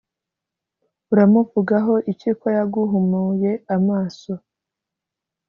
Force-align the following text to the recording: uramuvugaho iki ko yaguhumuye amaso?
uramuvugaho 1.11 1.93
iki 2.11 2.29
ko 2.39 2.47
yaguhumuye 2.57 3.51
amaso? 3.75 4.31